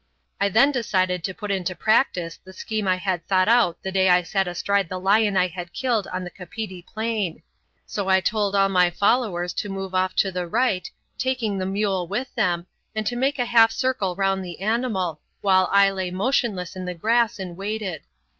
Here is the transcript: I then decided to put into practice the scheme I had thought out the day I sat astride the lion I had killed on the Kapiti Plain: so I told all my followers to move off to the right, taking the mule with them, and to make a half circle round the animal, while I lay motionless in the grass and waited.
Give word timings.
I 0.39 0.49
then 0.49 0.71
decided 0.71 1.23
to 1.25 1.33
put 1.35 1.51
into 1.51 1.75
practice 1.75 2.35
the 2.43 2.53
scheme 2.53 2.87
I 2.87 2.95
had 2.95 3.23
thought 3.27 3.47
out 3.47 3.83
the 3.83 3.91
day 3.91 4.09
I 4.09 4.23
sat 4.23 4.47
astride 4.47 4.89
the 4.89 4.99
lion 4.99 5.37
I 5.37 5.45
had 5.45 5.73
killed 5.73 6.07
on 6.07 6.23
the 6.23 6.31
Kapiti 6.31 6.81
Plain: 6.81 7.43
so 7.85 8.09
I 8.09 8.19
told 8.19 8.55
all 8.55 8.67
my 8.67 8.89
followers 8.89 9.53
to 9.53 9.69
move 9.69 9.93
off 9.93 10.15
to 10.15 10.31
the 10.31 10.47
right, 10.47 10.89
taking 11.19 11.59
the 11.59 11.67
mule 11.67 12.07
with 12.07 12.33
them, 12.33 12.65
and 12.95 13.05
to 13.05 13.15
make 13.15 13.37
a 13.37 13.45
half 13.45 13.71
circle 13.71 14.15
round 14.15 14.43
the 14.43 14.61
animal, 14.61 15.21
while 15.41 15.69
I 15.71 15.91
lay 15.91 16.09
motionless 16.09 16.75
in 16.75 16.85
the 16.85 16.95
grass 16.95 17.37
and 17.37 17.55
waited. 17.55 18.01